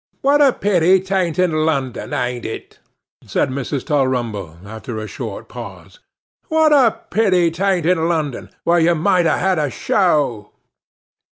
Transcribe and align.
'What 0.21 0.41
a 0.41 0.51
pity 0.51 0.99
'tan't 0.99 1.37
in 1.37 1.51
London, 1.51 2.11
ain't 2.11 2.43
it?' 2.43 2.79
said 3.23 3.51
Mrs. 3.51 3.85
Tulrumble, 3.85 4.57
after 4.65 4.97
a 4.97 5.05
short 5.05 5.47
pause; 5.47 5.99
'what 6.47 6.73
a 6.73 7.01
pity 7.11 7.51
'tan't 7.51 7.85
in 7.85 8.09
London, 8.09 8.49
where 8.63 8.79
you 8.79 8.95
might 8.95 9.27
have 9.27 9.39
had 9.39 9.59
a 9.59 9.69
show. 9.69 10.53